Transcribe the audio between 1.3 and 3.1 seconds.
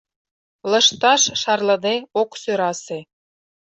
шарлыде ок сӧрасе.